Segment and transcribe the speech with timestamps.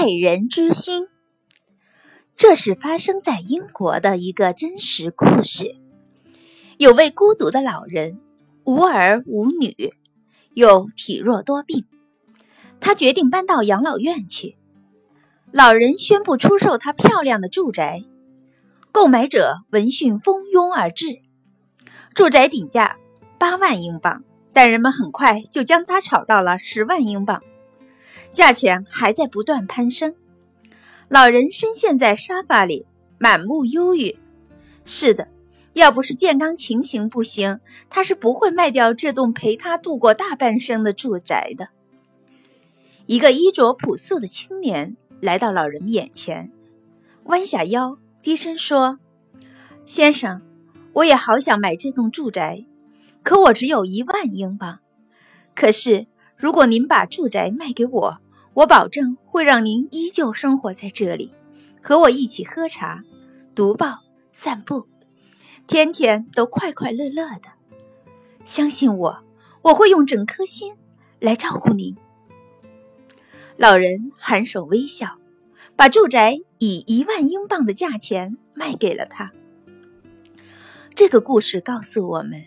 [0.00, 1.08] 爱人之心，
[2.34, 5.76] 这是发生在英国的一个真实故事。
[6.78, 8.18] 有位孤独的老人，
[8.64, 9.92] 无儿无女，
[10.54, 11.84] 又体弱多病，
[12.80, 14.56] 他决定搬到养老院去。
[15.52, 18.02] 老人宣布出售他漂亮的住宅，
[18.92, 21.20] 购买者闻讯蜂拥而至。
[22.14, 22.96] 住宅顶价
[23.38, 27.42] 八万英镑，但人们很快就将它炒到了十万英镑。
[28.30, 30.14] 价钱还在不断攀升，
[31.08, 32.86] 老人深陷在沙发里，
[33.18, 34.16] 满目忧郁。
[34.84, 35.26] 是的，
[35.72, 41.70] 要不是健康情形不行，他是不会卖掉这栋陪他度过大半生的住宅的。
[43.06, 46.52] 一个衣着朴素的青年来到老人眼前，
[47.24, 49.00] 弯下腰，低声说
[49.84, 50.40] ：“先生，
[50.92, 52.64] 我也好想买这栋住宅，
[53.24, 54.78] 可我只有一万英镑。
[55.52, 56.06] 可是……”
[56.40, 58.18] 如果您把住宅卖给我，
[58.54, 61.32] 我保证会让您依旧生活在这里，
[61.82, 63.02] 和我一起喝茶、
[63.54, 64.00] 读报、
[64.32, 64.86] 散步，
[65.66, 67.50] 天天都快快乐乐的。
[68.44, 69.24] 相信我，
[69.62, 70.74] 我会用整颗心
[71.20, 71.96] 来照顾您。
[73.56, 75.18] 老人含首微笑，
[75.76, 79.32] 把住宅以一万英镑的价钱卖给了他。
[80.94, 82.46] 这个故事告诉我们：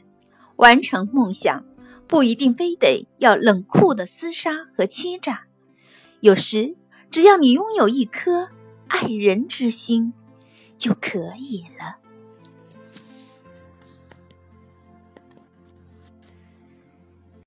[0.58, 1.66] 完成梦想。
[2.06, 5.48] 不一定非得要冷酷的厮杀和欺诈，
[6.24, 6.78] 有时
[7.12, 8.48] 只要你拥有一颗
[8.88, 10.14] 爱人之心，
[10.78, 11.98] 就可以了。